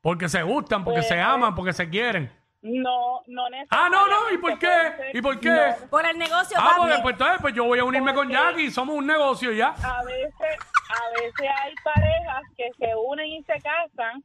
Porque 0.01 0.29
se 0.29 0.41
gustan, 0.43 0.83
porque 0.83 0.99
Pues, 0.99 1.07
se 1.09 1.19
aman, 1.19 1.53
porque 1.55 1.73
se 1.73 1.89
quieren. 1.89 2.31
No, 2.61 3.21
no 3.27 3.43
Ah, 3.69 3.87
no, 3.89 4.05
no. 4.07 4.31
¿Y 4.33 4.37
por 4.37 4.59
qué? 4.59 4.67
necesariamente, 4.67 5.17
¿Y 5.17 5.21
por 5.21 5.39
qué? 5.39 5.73
Por 5.89 6.05
el 6.05 6.17
negocio, 6.17 6.57
Ah, 6.59 6.63
papi. 6.71 6.79
porque 6.81 7.01
pues, 7.01 7.13
entonces, 7.13 7.37
pues 7.41 7.53
yo 7.53 7.63
voy 7.65 7.79
a 7.79 7.83
unirme 7.85 8.13
con 8.13 8.27
Porque- 8.27 8.33
Jackie 8.41 8.63
y 8.65 8.71
somos 8.71 8.95
un 8.95 9.07
negocio 9.07 9.51
ya. 9.53 9.69
A 9.81 10.03
veces, 10.03 10.33
a 10.89 11.21
veces 11.21 11.49
hay 11.63 11.73
parejas 11.83 12.43
que 12.57 12.69
se 12.77 12.95
unen 12.95 13.27
y 13.27 13.43
se 13.43 13.53
casan 13.61 14.21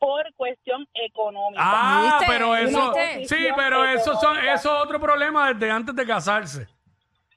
por 0.00 0.24
cuestión 0.34 0.84
económica. 0.94 1.62
Ah, 1.64 2.02
¿Viste? 2.18 2.32
pero 2.32 2.56
eso, 2.56 2.92
¿Viste? 2.92 3.24
sí, 3.26 3.48
pero 3.54 3.84
eso 3.84 4.14
son, 4.18 4.36
eso 4.38 4.76
es 4.76 4.82
otro 4.84 4.98
problema 5.00 5.52
desde 5.52 5.70
antes 5.70 5.94
de 5.94 6.06
casarse. 6.06 6.66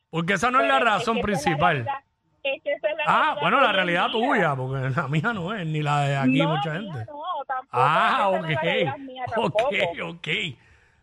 Porque 0.09 0.33
esa 0.33 0.49
no 0.49 0.61
es 0.61 0.67
la 0.67 0.79
Pues, 0.79 0.83
razón 0.85 1.15
que 1.21 1.31
esa 1.31 1.31
es 1.31 1.35
la 1.37 1.41
principal. 1.43 1.75
realidad- 1.75 2.03
es 2.43 2.63
que 2.63 2.71
esa 2.73 2.89
es 2.89 2.97
la 2.97 3.03
Ah, 3.05 3.19
realidad 3.19 3.41
bueno, 3.41 3.57
la 3.57 3.63
hoy 3.63 3.69
en 3.69 3.75
realidad 3.75 4.09
día. 4.09 4.11
tuya, 4.13 4.55
porque 4.55 4.89
la 5.01 5.07
mía 5.07 5.33
no 5.33 5.53
es, 5.53 5.65
ni 5.67 5.81
la 5.83 5.99
de 6.01 6.17
aquí 6.17 6.41
No, 6.41 6.49
mucha 6.55 6.69
mía 6.71 6.81
gente. 6.93 7.05
no, 7.11 7.23
tampoco, 7.45 7.69
Ah, 7.71 8.29
ok, 8.29 8.35
ok, 8.53 9.25
tampoco. 9.25 9.69
ok. 10.09 10.27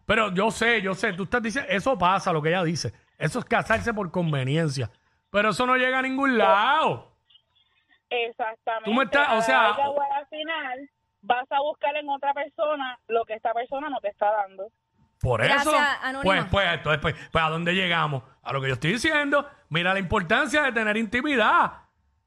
Pero 0.07 0.33
yo 0.33 0.51
sé, 0.51 0.83
yo 0.83 0.95
sé, 0.95 1.13
tú 1.13 1.23
estás 1.25 1.43
diciendo, 1.43 1.71
eso 1.71 1.97
pasa, 1.99 2.33
lo 2.33 2.43
que 2.43 2.49
ella 2.49 2.65
dice. 2.65 2.93
Eso 3.19 3.39
es 3.39 3.45
casarse 3.45 3.93
por 3.95 4.11
conveniencia. 4.11 4.91
Pero 5.31 5.51
eso 5.51 5.65
no 5.67 5.77
llega 5.77 5.99
a 5.99 6.03
ningún 6.03 6.37
lado. 6.39 7.13
Exactamente. 8.09 8.91
Tú 8.91 8.95
me 8.95 9.05
estás- 9.05 9.29
o 9.39 9.43
sea- 9.43 9.69
al 9.71 10.27
final 10.29 10.91
vas 11.23 11.47
a 11.53 11.61
buscar 11.61 11.97
en 11.97 12.09
otra 12.09 12.33
persona 12.35 12.99
lo 13.09 13.25
que 13.25 13.35
esta 13.35 13.53
persona 13.53 13.89
no 13.89 14.01
te 14.01 14.09
está 14.09 14.31
dando. 14.33 14.69
Por 15.21 15.43
Gracias, 15.43 15.67
eso, 15.67 15.77
Anónima. 16.03 16.23
pues, 16.23 16.45
pues, 16.51 16.67
entonces, 16.73 17.01
pues, 17.03 17.15
pues, 17.31 17.45
¿a 17.45 17.49
dónde 17.51 17.75
llegamos? 17.75 18.23
A 18.43 18.53
lo 18.55 18.61
que 18.61 18.69
yo 18.69 18.75
estoy 18.75 18.93
diciendo. 18.93 19.47
Mira 19.69 19.93
la 19.93 20.01
importancia 20.01 20.63
de 20.63 20.73
tener 20.73 20.97
intimidad 20.97 21.73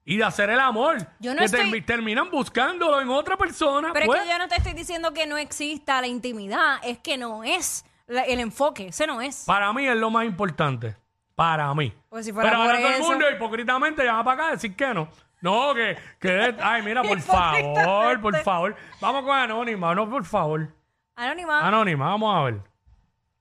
y 0.04 0.16
de 0.18 0.24
hacer 0.24 0.50
el 0.50 0.60
amor. 0.60 0.98
Yo 1.20 1.32
no 1.34 1.38
que 1.40 1.44
estoy- 1.46 1.60
termi- 1.70 1.84
terminan 1.84 2.30
buscándolo 2.30 3.00
en 3.00 3.08
otra 3.08 3.36
persona. 3.36 3.90
Pero 3.92 4.06
pues. 4.06 4.20
es 4.20 4.26
que 4.26 4.32
yo 4.32 4.38
no 4.38 4.48
te 4.48 4.56
estoy 4.56 4.72
diciendo 4.74 5.12
que 5.12 5.26
no 5.26 5.36
exista 5.38 6.00
la 6.00 6.06
intimidad, 6.06 6.78
es 6.82 6.98
que 6.98 7.16
no 7.16 7.42
es 7.44 7.84
la- 8.06 8.22
el 8.24 8.40
enfoque, 8.40 8.88
ese 8.88 9.06
no 9.06 9.20
es. 9.20 9.44
Para 9.46 9.72
mí 9.72 9.86
es 9.86 9.96
lo 9.96 10.10
más 10.10 10.24
importante. 10.26 10.96
Para 11.34 11.72
mí. 11.74 11.92
Pues 12.10 12.26
si 12.26 12.32
fuera 12.32 12.48
Pero 12.50 12.60
por 12.62 12.66
ahora 12.70 12.78
todo 12.80 12.88
el 12.94 13.00
eso. 13.00 13.10
mundo 13.10 13.24
hipócritamente 13.30 14.04
llama 14.04 14.22
para 14.24 14.34
acá 14.34 14.48
a 14.48 14.50
decir 14.52 14.76
que 14.76 14.94
no. 14.94 15.08
No, 15.40 15.74
que, 15.74 15.98
que 16.20 16.54
ay, 16.62 16.82
mira, 16.82 17.02
por 17.02 17.20
favor, 17.20 18.20
por 18.20 18.36
favor. 18.42 18.76
Vamos 19.00 19.24
con 19.24 19.36
Anónima, 19.36 19.94
no, 19.94 20.08
por 20.08 20.24
favor. 20.24 20.68
Anónima. 21.16 21.66
Anónima, 21.66 22.06
vamos 22.10 22.36
a 22.36 22.42
ver. 22.44 22.60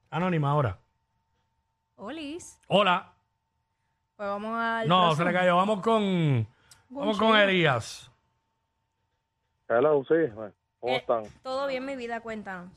Anónima 0.09 0.49
ahora. 0.51 0.79
Olis. 1.95 2.59
Hola. 2.67 3.13
Pues 4.15 4.27
vamos 4.29 4.57
al 4.59 4.87
No, 4.87 5.01
próximo. 5.05 5.15
se 5.15 5.31
le 5.31 5.37
cayó. 5.39 5.55
Vamos 5.55 5.81
con. 5.81 6.47
Vamos 6.93 7.19
con 7.19 7.35
Elías. 7.35 8.11
Hello, 9.67 10.03
sí. 10.07 10.15
¿Cómo 10.79 10.93
Eh, 10.93 10.97
están? 10.97 11.23
Todo 11.41 11.67
bien, 11.67 11.85
mi 11.85 11.95
vida, 11.95 12.21
cuéntanos. 12.21 12.71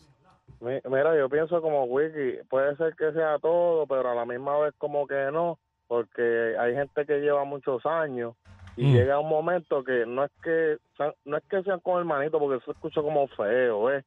Mi- 0.61 0.81
Mira, 0.89 1.17
yo 1.17 1.29
pienso 1.29 1.61
como 1.61 1.85
Wiki, 1.85 2.39
puede 2.49 2.77
ser 2.77 2.95
que 2.97 3.13
sea 3.13 3.39
todo, 3.39 3.87
pero 3.87 4.11
a 4.11 4.15
la 4.15 4.25
misma 4.25 4.59
vez 4.59 4.75
como 4.79 5.07
que 5.07 5.29
no, 5.33 5.59
porque 5.87 6.57
hay 6.59 6.75
gente 6.75 7.05
que 7.05 7.19
lleva 7.21 7.45
muchos 7.45 7.85
años 7.85 8.35
y 8.77 8.87
Mm. 8.87 8.93
llega 8.95 9.19
un 9.19 9.29
momento 9.29 9.85
que 9.85 10.07
no 10.07 10.25
es 10.25 10.31
que 10.43 10.79
sean- 10.97 11.15
no 11.25 11.37
es 11.37 11.45
que 11.51 11.63
sean 11.63 11.81
como 11.81 11.99
hermanitos, 11.99 12.41
porque 12.41 12.57
eso 12.63 12.71
escucha 12.73 13.03
como 13.03 13.29
feo, 13.29 13.85
¿ves? 13.85 14.05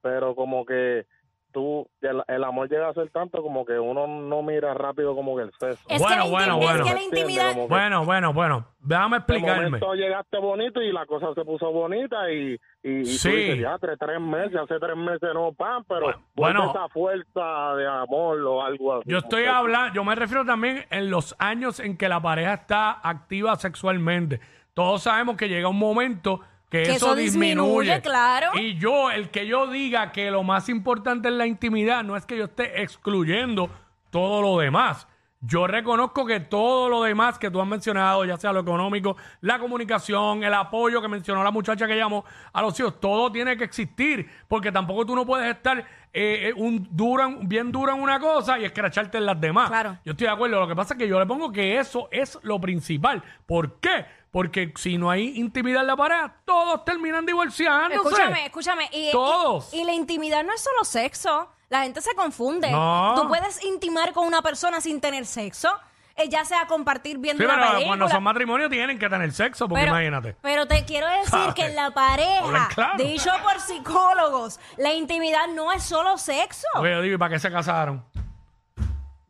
Pero 0.00 0.34
como 0.34 0.64
que 0.64 1.06
tú, 1.52 1.88
el, 2.00 2.22
el 2.28 2.44
amor 2.44 2.68
llega 2.68 2.88
a 2.88 2.94
ser 2.94 3.10
tanto 3.10 3.42
como 3.42 3.64
que 3.64 3.78
uno 3.78 4.06
no 4.06 4.42
mira 4.42 4.72
rápido 4.74 5.14
como 5.14 5.36
que 5.36 5.42
el 5.42 5.52
sexo. 5.58 5.84
Es 5.88 6.00
Bueno, 6.00 6.24
que 6.24 6.30
bueno, 6.30 6.58
intim- 6.58 6.62
es 6.62 6.66
bueno. 6.80 6.84
que 6.96 7.02
intimidad... 7.04 7.56
Bueno, 7.68 8.04
bueno, 8.04 8.32
bueno. 8.32 8.66
Déjame 8.80 9.16
de 9.16 9.18
explicarme. 9.18 9.64
momento 9.64 9.94
llegaste 9.94 10.38
bonito 10.38 10.80
y 10.80 10.90
la 10.92 11.04
cosa 11.04 11.34
se 11.34 11.44
puso 11.44 11.70
bonita 11.70 12.30
y, 12.32 12.58
y, 12.82 12.90
y 13.00 13.04
Sí. 13.04 13.28
tú 13.28 13.36
dices, 13.36 13.60
ya, 13.60 13.76
tres, 13.78 13.98
tres 13.98 14.20
meses, 14.20 14.56
hace 14.56 14.78
tres 14.80 14.96
meses 14.96 15.28
no, 15.34 15.52
pan, 15.52 15.84
pero 15.86 16.00
Bueno, 16.06 16.20
bueno. 16.34 16.70
esa 16.70 16.88
fuerza 16.88 17.74
de 17.76 17.86
amor 17.86 18.40
o 18.40 18.62
algo 18.62 18.94
así. 18.94 19.10
Yo 19.10 19.18
estoy 19.18 19.44
hablando, 19.44 19.92
yo 19.94 20.02
me 20.04 20.14
refiero 20.14 20.44
también 20.46 20.86
en 20.90 21.10
los 21.10 21.36
años 21.38 21.78
en 21.80 21.96
que 21.98 22.08
la 22.08 22.20
pareja 22.20 22.54
está 22.54 22.92
activa 23.06 23.54
sexualmente. 23.56 24.40
Todos 24.72 25.02
sabemos 25.02 25.36
que 25.36 25.48
llega 25.48 25.68
un 25.68 25.78
momento 25.78 26.40
que, 26.70 26.84
Que 26.84 26.92
eso, 26.92 27.06
eso 27.06 27.14
disminuye. 27.16 27.80
disminuye, 27.82 28.00
claro. 28.00 28.50
Y 28.54 28.76
yo, 28.78 29.10
el 29.10 29.30
que 29.30 29.46
yo 29.46 29.66
diga 29.66 30.12
que 30.12 30.30
lo 30.30 30.42
más 30.44 30.68
importante 30.68 31.28
es 31.28 31.34
la 31.34 31.46
intimidad, 31.46 32.04
no 32.04 32.16
es 32.16 32.24
que 32.24 32.36
yo 32.38 32.44
esté 32.44 32.80
excluyendo 32.82 33.68
todo 34.10 34.40
lo 34.40 34.58
demás. 34.58 35.06
Yo 35.42 35.66
reconozco 35.66 36.26
que 36.26 36.38
todo 36.38 36.90
lo 36.90 37.02
demás 37.02 37.38
que 37.38 37.50
tú 37.50 37.62
has 37.62 37.66
mencionado, 37.66 38.26
ya 38.26 38.36
sea 38.36 38.52
lo 38.52 38.60
económico, 38.60 39.16
la 39.40 39.58
comunicación, 39.58 40.44
el 40.44 40.52
apoyo 40.52 41.00
que 41.00 41.08
mencionó 41.08 41.42
la 41.42 41.50
muchacha 41.50 41.86
que 41.86 41.96
llamó 41.96 42.26
a 42.52 42.60
los 42.60 42.78
hijos, 42.78 43.00
todo 43.00 43.32
tiene 43.32 43.56
que 43.56 43.64
existir, 43.64 44.28
porque 44.48 44.70
tampoco 44.70 45.06
tú 45.06 45.16
no 45.16 45.24
puedes 45.24 45.50
estar 45.56 45.78
eh, 46.12 46.48
eh, 46.48 46.52
un 46.54 46.86
duro 46.90 47.24
en- 47.24 47.48
bien 47.48 47.72
duro 47.72 47.94
en 47.94 48.02
una 48.02 48.20
cosa 48.20 48.58
y 48.58 48.64
escracharte 48.66 49.16
en 49.16 49.24
las 49.24 49.40
demás. 49.40 49.70
Claro. 49.70 49.96
Yo 50.04 50.12
estoy 50.12 50.26
de 50.26 50.32
acuerdo. 50.34 50.60
Lo 50.60 50.68
que 50.68 50.76
pasa 50.76 50.92
es 50.94 50.98
que 50.98 51.08
yo 51.08 51.18
le 51.18 51.24
pongo 51.24 51.50
que 51.50 51.78
eso 51.78 52.08
es 52.10 52.38
lo 52.42 52.60
principal. 52.60 53.22
¿Por 53.46 53.80
qué? 53.80 54.04
Porque 54.30 54.72
si 54.76 54.96
no 54.96 55.10
hay 55.10 55.36
intimidad 55.40 55.80
en 55.80 55.88
la 55.88 55.96
pareja, 55.96 56.36
todos 56.44 56.84
terminan 56.84 57.26
divorciándose. 57.26 57.96
Escúchame, 57.96 58.46
escúchame. 58.46 58.88
Y, 58.92 59.10
Todos. 59.10 59.74
Y, 59.74 59.82
la 59.84 59.92
intimidad 59.92 60.44
no 60.44 60.52
es 60.52 60.60
solo 60.60 60.84
sexo. 60.84 61.48
La 61.68 61.82
gente 61.82 62.00
se 62.00 62.14
confunde. 62.14 62.70
No. 62.70 63.14
Tú 63.16 63.28
puedes 63.28 63.64
intimar 63.64 64.12
con 64.12 64.26
una 64.26 64.40
persona 64.42 64.80
sin 64.80 65.00
tener 65.00 65.26
sexo, 65.26 65.68
eh, 66.16 66.28
ya 66.28 66.44
sea 66.44 66.66
compartir 66.66 67.18
viendo 67.18 67.40
Sí, 67.42 67.44
una 67.44 67.54
pero 67.54 67.66
película. 67.68 67.86
cuando 67.88 68.08
son 68.08 68.22
matrimonios 68.22 68.70
tienen 68.70 68.98
que 68.98 69.08
tener 69.08 69.32
sexo, 69.32 69.68
porque 69.68 69.82
pero, 69.82 69.92
imagínate. 69.96 70.36
pero 70.42 70.66
te 70.66 70.84
quiero 70.84 71.08
decir 71.08 71.28
¿Sabes? 71.30 71.54
que 71.54 71.66
en 71.66 71.76
la 71.76 71.90
pareja, 71.92 72.68
claro. 72.74 73.02
dicho 73.04 73.30
por 73.42 73.60
psicólogos, 73.60 74.58
la 74.76 74.92
intimidad 74.92 75.46
no 75.54 75.72
es 75.72 75.82
solo 75.84 76.18
sexo. 76.18 76.66
Porque 76.74 76.90
yo 76.90 77.02
digo, 77.02 77.14
¿y 77.14 77.18
para 77.18 77.34
qué 77.34 77.38
se 77.40 77.50
casaron? 77.50 78.04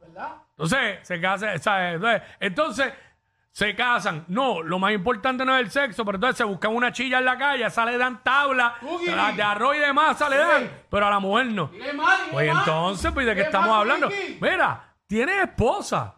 ¿Verdad? 0.01 0.33
Entonces, 0.53 0.99
se 1.07 1.21
casan, 1.21 1.59
¿sabes? 1.61 1.95
Entonces, 1.95 2.23
entonces, 2.41 2.93
se 3.53 3.75
casan. 3.75 4.25
No, 4.29 4.63
lo 4.63 4.79
más 4.79 4.93
importante 4.93 5.45
no 5.45 5.55
es 5.57 5.65
el 5.65 5.71
sexo, 5.71 6.05
pero 6.05 6.17
entonces 6.17 6.37
se 6.39 6.45
buscan 6.45 6.75
una 6.75 6.93
chilla 6.93 7.19
en 7.19 7.25
la 7.25 7.37
calle, 7.37 7.67
esa 7.67 7.85
le 7.85 7.99
dan 7.99 8.23
tabla, 8.23 8.77
las 9.07 9.37
de 9.37 9.43
arroz 9.43 9.77
y 9.77 9.81
de 9.81 9.93
masa 9.93 10.29
le 10.29 10.37
dan, 10.37 10.71
pero 10.89 11.07
a 11.07 11.11
la 11.11 11.19
mujer 11.19 11.47
no. 11.47 11.71
Pues 12.33 12.49
entonces, 12.49 13.11
pues, 13.13 13.27
¿de 13.27 13.35
qué 13.35 13.43
estamos 13.43 13.71
hablando? 13.71 14.09
Mira, 14.41 14.95
tiene 15.07 15.43
esposa. 15.43 16.17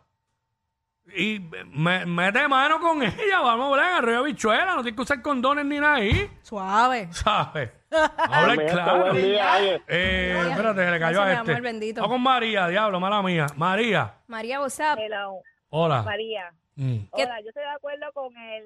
Y 1.15 1.41
me, 1.67 2.07
mete 2.07 2.47
mano 2.49 2.81
con 2.81 3.03
ella, 3.03 3.41
vamos 3.43 3.67
a 3.67 3.71
hablar 3.71 3.91
en 3.91 3.97
arroyo 3.97 4.23
de 4.23 4.33
bichuela, 4.33 4.77
no 4.77 4.83
tienes 4.83 4.95
que 4.95 5.03
usar 5.03 5.21
condones 5.21 5.67
ni 5.67 5.79
nada 5.79 5.97
ahí, 5.97 6.31
Suave. 6.43 7.09
¿sabes? 7.13 7.71
Habla 7.91 8.57
claro. 8.57 9.13
buen 9.13 9.17
día, 9.17 9.53
oye. 9.59 9.83
Eh, 9.89 10.47
espérate, 10.51 10.85
se 10.85 10.91
le 10.91 10.99
cayó 10.99 11.19
Gracias, 11.19 11.39
a 11.39 11.41
este. 11.41 11.51
amor 11.51 11.63
bendito. 11.63 12.01
Vamos 12.01 12.15
con 12.15 12.23
María, 12.23 12.67
diablo, 12.69 12.99
mala 13.01 13.21
mía. 13.21 13.47
María, 13.57 14.15
María, 14.27 14.61
what's 14.61 14.79
up? 14.79 14.97
Hello, 14.99 15.41
hola. 15.69 16.03
María. 16.03 16.55
Mm. 16.77 16.99
¿Qué- 17.15 17.25
Hola, 17.25 17.41
yo 17.43 17.49
estoy 17.49 17.63
de 17.65 17.71
acuerdo 17.71 18.13
con 18.13 18.37
él. 18.37 18.65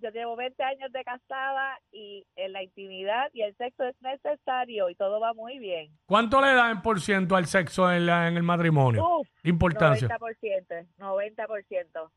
Yo 0.00 0.10
llevo 0.10 0.34
20 0.34 0.60
años 0.64 0.90
de 0.90 1.04
casada 1.04 1.78
y 1.92 2.26
en 2.34 2.52
la 2.52 2.64
intimidad 2.64 3.30
y 3.32 3.42
el 3.42 3.54
sexo 3.56 3.84
es 3.84 3.94
necesario 4.02 4.90
y 4.90 4.96
todo 4.96 5.20
va 5.20 5.34
muy 5.34 5.60
bien. 5.60 5.88
¿Cuánto 6.04 6.40
le 6.40 6.52
da 6.52 6.72
en 6.72 6.82
por 6.82 7.00
ciento 7.00 7.36
al 7.36 7.46
sexo 7.46 7.92
en, 7.92 8.06
la- 8.06 8.26
en 8.26 8.36
el 8.36 8.42
matrimonio? 8.42 9.18
Uf, 9.20 9.28
Importancia. 9.44 10.08
90%, 10.18 10.86
90%. 10.98 12.10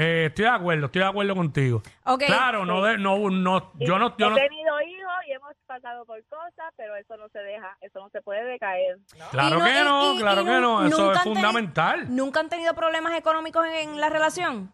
Eh, 0.00 0.26
estoy 0.26 0.44
de 0.44 0.50
acuerdo, 0.50 0.86
estoy 0.86 1.02
de 1.02 1.08
acuerdo 1.08 1.34
contigo. 1.34 1.82
Ok. 2.04 2.22
Claro, 2.26 2.64
no, 2.64 2.82
de, 2.84 2.98
no, 2.98 3.18
no, 3.30 3.72
yo 3.80 3.98
no, 3.98 4.16
yo 4.16 4.26
he 4.26 4.30
no, 4.30 4.36
tenido 4.36 4.80
hijos 4.82 5.12
y 5.26 5.32
hemos 5.32 5.52
pasado 5.66 6.04
por 6.06 6.24
cosas, 6.26 6.72
pero 6.76 6.94
eso 6.94 7.16
no 7.16 7.28
se 7.30 7.40
deja, 7.40 7.76
eso 7.80 7.98
no 7.98 8.08
se 8.10 8.22
puede 8.22 8.44
decaer. 8.44 8.98
¿no? 9.18 9.24
claro 9.30 9.58
Y 9.58 9.62
que 9.62 9.80
y- 9.80 9.84
no, 9.84 10.14
y- 10.14 10.18
claro 10.20 10.42
y 10.42 10.44
que 10.44 10.50
no, 10.60 10.86
eso 10.86 10.98
nunca 10.98 11.12
es 11.12 11.18
han 11.18 11.24
teni- 11.24 11.34
fundamental. 11.34 12.14
¿Nunca 12.16 12.40
han 12.40 12.48
tenido 12.48 12.74
problemas 12.74 13.12
económicos 13.18 13.66
en, 13.66 13.74
en 13.90 14.00
la 14.00 14.08
relación? 14.08 14.72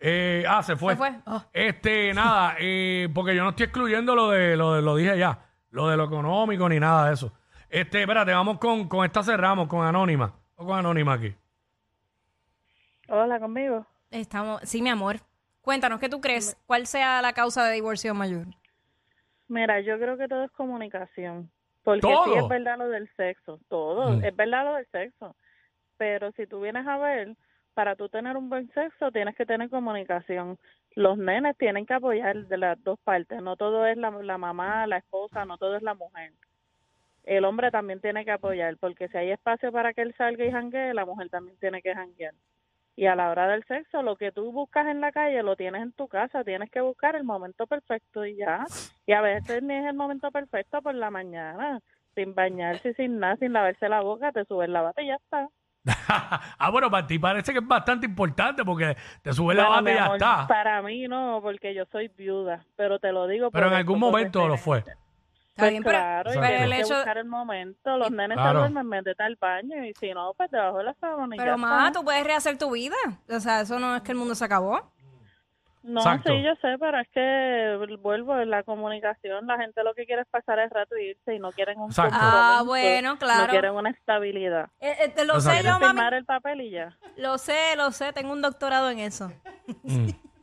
Eh, 0.00 0.44
ah, 0.48 0.62
se 0.62 0.74
fue. 0.76 0.94
Se 0.94 0.98
fue. 0.98 1.12
Oh. 1.26 1.42
Este, 1.52 2.12
nada, 2.12 2.56
eh, 2.60 3.08
porque 3.14 3.36
yo 3.36 3.44
no 3.44 3.50
estoy 3.50 3.64
excluyendo 3.64 4.14
lo 4.16 4.30
de, 4.30 4.56
lo 4.56 4.74
de, 4.74 4.82
lo 4.82 4.96
dije 4.96 5.16
ya, 5.16 5.38
lo 5.70 5.86
de 5.88 5.96
lo 5.96 6.04
económico 6.04 6.68
ni 6.68 6.80
nada 6.80 7.06
de 7.08 7.14
eso. 7.14 7.32
Este, 7.70 8.00
espérate, 8.00 8.32
vamos 8.32 8.58
con, 8.58 8.88
con 8.88 9.04
esta 9.04 9.22
cerramos, 9.22 9.68
con 9.68 9.86
Anónima. 9.86 10.34
O 10.56 10.66
con 10.66 10.76
Anónima 10.78 11.12
aquí. 11.14 11.32
Hola, 13.08 13.38
conmigo. 13.38 13.86
Estamos, 14.20 14.60
sí, 14.62 14.80
mi 14.82 14.88
amor. 14.88 15.16
Cuéntanos, 15.60 16.00
¿qué 16.00 16.08
tú 16.08 16.20
crees? 16.20 16.56
¿Cuál 16.66 16.86
sea 16.86 17.20
la 17.20 17.32
causa 17.32 17.64
de 17.66 17.74
divorcio 17.74 18.14
mayor? 18.14 18.46
Mira, 19.48 19.80
yo 19.80 19.98
creo 19.98 20.16
que 20.16 20.26
todo 20.28 20.44
es 20.44 20.50
comunicación. 20.52 21.50
Porque 21.82 22.00
¿Todo? 22.00 22.24
sí 22.24 22.30
es 22.38 22.48
verdad 22.48 22.78
lo 22.78 22.88
del 22.88 23.08
sexo, 23.16 23.60
todo, 23.68 24.12
Mm. 24.12 24.24
es 24.24 24.34
verdad 24.34 24.64
lo 24.64 24.74
del 24.74 24.86
sexo. 24.90 25.36
Pero 25.98 26.32
si 26.32 26.46
tú 26.46 26.60
vienes 26.60 26.86
a 26.86 26.98
ver, 26.98 27.36
para 27.74 27.94
tú 27.94 28.08
tener 28.08 28.36
un 28.36 28.48
buen 28.48 28.72
sexo 28.72 29.12
tienes 29.12 29.36
que 29.36 29.46
tener 29.46 29.68
comunicación. 29.70 30.58
Los 30.94 31.18
nenes 31.18 31.56
tienen 31.58 31.84
que 31.86 31.94
apoyar 31.94 32.46
de 32.46 32.56
las 32.56 32.82
dos 32.82 32.98
partes, 33.00 33.40
no 33.42 33.56
todo 33.56 33.86
es 33.86 33.96
la, 33.98 34.10
la 34.10 34.38
mamá, 34.38 34.86
la 34.86 34.96
esposa, 34.96 35.44
no 35.44 35.58
todo 35.58 35.76
es 35.76 35.82
la 35.82 35.94
mujer. 35.94 36.32
El 37.24 37.44
hombre 37.44 37.70
también 37.70 38.00
tiene 38.00 38.24
que 38.24 38.30
apoyar, 38.30 38.76
porque 38.78 39.08
si 39.08 39.18
hay 39.18 39.30
espacio 39.30 39.70
para 39.72 39.92
que 39.92 40.00
él 40.02 40.14
salga 40.16 40.44
y 40.44 40.50
janguee, 40.50 40.94
la 40.94 41.04
mujer 41.04 41.28
también 41.28 41.56
tiene 41.58 41.82
que 41.82 41.94
janguear. 41.94 42.34
Y 42.96 43.06
a 43.06 43.14
la 43.14 43.30
hora 43.30 43.46
del 43.46 43.62
sexo, 43.64 44.02
lo 44.02 44.16
que 44.16 44.32
tú 44.32 44.50
buscas 44.52 44.86
en 44.86 45.02
la 45.02 45.12
calle 45.12 45.42
lo 45.42 45.54
tienes 45.54 45.82
en 45.82 45.92
tu 45.92 46.08
casa, 46.08 46.42
tienes 46.44 46.70
que 46.70 46.80
buscar 46.80 47.14
el 47.14 47.24
momento 47.24 47.66
perfecto 47.66 48.24
y 48.24 48.36
ya. 48.36 48.64
Y 49.06 49.12
a 49.12 49.20
veces 49.20 49.62
ni 49.62 49.74
es 49.74 49.84
el 49.84 49.94
momento 49.94 50.30
perfecto 50.30 50.80
por 50.80 50.94
la 50.94 51.10
mañana, 51.10 51.80
sin 52.14 52.34
bañarse, 52.34 52.94
sin 52.94 53.18
nada, 53.18 53.36
sin 53.36 53.52
lavarse 53.52 53.88
la 53.90 54.00
boca, 54.00 54.32
te 54.32 54.46
subes 54.46 54.70
la 54.70 54.80
bata 54.80 55.02
y 55.02 55.08
ya 55.08 55.16
está. 55.16 55.46
ah, 56.58 56.70
bueno, 56.70 56.90
para 56.90 57.06
ti 57.06 57.18
parece 57.18 57.52
que 57.52 57.58
es 57.58 57.66
bastante 57.66 58.06
importante 58.06 58.64
porque 58.64 58.96
te 59.22 59.32
sube 59.32 59.54
la 59.54 59.68
Bueno, 59.68 59.82
bata 59.82 59.90
y 59.90 59.94
ya 59.94 60.04
amor, 60.04 60.16
está. 60.16 60.46
Para 60.48 60.82
mí 60.82 61.06
no, 61.06 61.40
porque 61.42 61.74
yo 61.74 61.84
soy 61.92 62.08
viuda, 62.08 62.64
pero 62.76 62.98
te 62.98 63.12
lo 63.12 63.26
digo. 63.26 63.50
Pero 63.50 63.68
en 63.68 63.74
algún 63.74 64.00
momento 64.00 64.48
lo 64.48 64.56
fue. 64.56 64.82
Está 65.56 65.62
Pues 65.62 65.70
bien, 65.70 65.82
pero, 65.84 65.96
claro, 65.98 66.30
pero 66.34 66.44
el 66.44 66.48
tienes 66.58 66.68
que 66.76 66.80
hecho... 66.82 66.94
buscar 66.96 67.16
el 67.16 67.24
momento. 67.24 67.96
Los 67.96 68.10
nenes 68.10 68.36
Claro. 68.36 68.50
se 68.52 68.58
duermen, 68.58 68.86
métete 68.88 69.22
al 69.22 69.36
baño 69.36 69.84
y 69.86 69.94
si 69.94 70.12
no, 70.12 70.34
pues 70.34 70.50
debajo 70.50 70.76
de 70.76 70.84
la 70.84 70.94
sábana 71.00 71.34
Pero, 71.38 71.56
más, 71.56 71.92
tú 71.92 72.04
puedes 72.04 72.24
rehacer 72.24 72.58
tu 72.58 72.70
vida. 72.72 72.94
O 73.30 73.40
sea, 73.40 73.62
eso 73.62 73.78
no 73.78 73.96
es 73.96 74.02
que 74.02 74.12
el 74.12 74.18
mundo 74.18 74.34
se 74.34 74.44
acabó. 74.44 74.92
No, 75.82 76.00
Exacto. 76.00 76.30
sí, 76.32 76.42
yo 76.42 76.54
sé, 76.56 76.76
pero 76.78 76.98
es 77.00 77.08
que 77.08 77.96
vuelvo 78.02 78.38
en 78.38 78.50
la 78.50 78.64
comunicación. 78.64 79.46
La 79.46 79.56
gente 79.56 79.82
lo 79.82 79.94
que 79.94 80.04
quiere 80.04 80.22
es 80.22 80.28
pasar 80.28 80.58
el 80.58 80.68
rato 80.68 80.94
y 80.98 81.10
irse 81.12 81.34
y 81.36 81.38
no 81.38 81.52
quieren 81.52 81.78
un 81.80 81.88
Exacto. 81.90 82.18
Ah, 82.20 82.62
bueno, 82.66 83.16
claro. 83.16 83.44
No 83.44 83.48
quieren 83.48 83.72
una 83.72 83.90
estabilidad. 83.90 84.68
Eh, 84.80 84.94
eh, 85.04 85.08
te 85.08 85.24
lo 85.24 85.40
sé 85.40 85.56
Exacto. 85.60 85.68
yo, 85.68 85.72
mami. 85.78 85.86
Firmar 85.86 86.14
el 86.14 86.24
papel 86.26 86.60
y 86.60 86.70
ya. 86.70 86.98
Lo 87.16 87.38
sé, 87.38 87.76
lo 87.76 87.92
sé. 87.92 88.12
Tengo 88.12 88.32
un 88.32 88.42
doctorado 88.42 88.90
en 88.90 88.98
eso. 88.98 89.32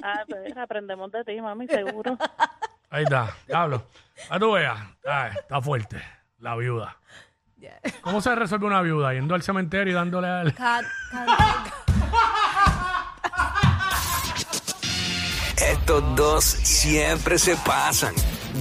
Ah, 0.02 0.24
pues 0.28 0.56
aprendemos 0.58 1.12
de 1.12 1.24
ti, 1.24 1.40
mami, 1.40 1.68
seguro. 1.68 2.18
Ahí 2.94 3.04
está, 3.06 3.36
diablo. 3.48 3.88
A 4.30 4.38
tú 4.38 4.52
veas. 4.52 4.78
Ay, 5.04 5.32
está 5.40 5.60
fuerte. 5.60 6.00
La 6.38 6.56
viuda. 6.56 6.96
¿Cómo 8.02 8.22
se 8.22 8.36
resuelve 8.36 8.68
una 8.68 8.82
viuda? 8.82 9.14
Yendo 9.14 9.34
al 9.34 9.42
cementerio 9.42 9.94
y 9.94 9.96
dándole 9.96 10.28
al. 10.28 10.54
Cat- 10.54 10.86
cat- 11.10 11.74
Estos 15.58 16.16
dos 16.16 16.44
siempre 16.44 17.40
se 17.40 17.56
pasan. 17.58 18.14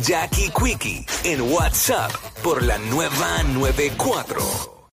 Jackie 0.02 0.50
Quickie 0.50 1.04
en 1.24 1.42
WhatsApp 1.52 2.10
por 2.42 2.62
la 2.62 2.78
nueva 2.78 3.42
94. 3.42 4.71